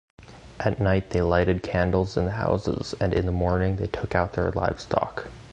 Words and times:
At 0.59 0.79
night 0.79 1.11
they 1.11 1.21
lighted 1.21 1.61
candles 1.61 2.17
in 2.17 2.25
the 2.25 2.31
houses, 2.31 2.95
and 2.99 3.13
in 3.13 3.27
the 3.27 3.31
morning 3.31 3.75
they 3.75 3.85
took 3.85 4.15
out 4.15 4.33
their 4.33 4.49
livestock. 4.53 5.27